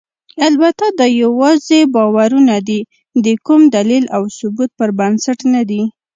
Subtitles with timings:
[0.47, 2.79] البته دا یواځې باورونه دي،
[3.25, 5.81] د کوم دلیل او ثبوت پر بنسټ نه دي.